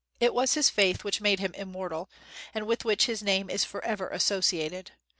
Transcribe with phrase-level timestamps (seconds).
[0.19, 2.09] It was his faith which made him immortal,
[2.55, 4.93] and with which his name is forever associated.